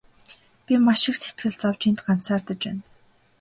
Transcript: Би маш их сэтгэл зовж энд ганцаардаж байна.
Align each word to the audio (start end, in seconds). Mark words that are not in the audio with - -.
Би 0.65 0.73
маш 0.85 1.01
их 1.09 1.15
сэтгэл 1.21 1.53
зовж 1.61 1.81
энд 1.89 1.99
ганцаардаж 2.05 2.59
байна. 2.65 2.81